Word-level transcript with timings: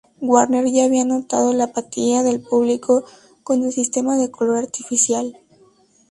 Warner 0.19 0.65
ya 0.65 0.85
había 0.85 1.05
notado 1.05 1.53
la 1.53 1.65
apatía 1.65 2.23
del 2.23 2.41
público 2.41 3.03
con 3.43 3.63
el 3.63 3.71
sistema 3.71 4.17
de 4.17 4.31
color 4.31 4.57
artificial. 4.57 5.37